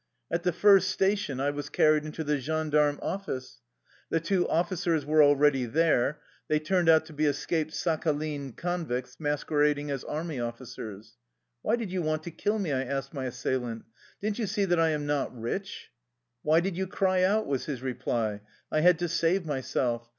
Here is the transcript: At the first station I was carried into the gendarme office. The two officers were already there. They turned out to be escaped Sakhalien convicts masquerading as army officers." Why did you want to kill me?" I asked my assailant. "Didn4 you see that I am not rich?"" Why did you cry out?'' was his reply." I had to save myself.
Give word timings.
At 0.31 0.41
the 0.41 0.51
first 0.51 0.89
station 0.89 1.39
I 1.39 1.51
was 1.51 1.69
carried 1.69 2.05
into 2.05 2.23
the 2.23 2.39
gendarme 2.39 2.97
office. 3.03 3.61
The 4.09 4.19
two 4.19 4.49
officers 4.49 5.05
were 5.05 5.21
already 5.21 5.65
there. 5.67 6.21
They 6.47 6.57
turned 6.59 6.89
out 6.89 7.05
to 7.05 7.13
be 7.13 7.25
escaped 7.27 7.71
Sakhalien 7.73 8.53
convicts 8.57 9.19
masquerading 9.19 9.91
as 9.91 10.03
army 10.03 10.39
officers." 10.39 11.17
Why 11.61 11.75
did 11.75 11.91
you 11.91 12.01
want 12.01 12.23
to 12.23 12.31
kill 12.31 12.57
me?" 12.57 12.71
I 12.73 12.81
asked 12.83 13.13
my 13.13 13.25
assailant. 13.25 13.85
"Didn4 14.23 14.39
you 14.39 14.47
see 14.47 14.65
that 14.65 14.79
I 14.79 14.89
am 14.89 15.05
not 15.05 15.39
rich?"" 15.39 15.91
Why 16.41 16.61
did 16.61 16.75
you 16.75 16.87
cry 16.87 17.21
out?'' 17.21 17.45
was 17.45 17.65
his 17.65 17.83
reply." 17.83 18.41
I 18.71 18.79
had 18.81 18.97
to 18.97 19.07
save 19.07 19.45
myself. 19.45 20.09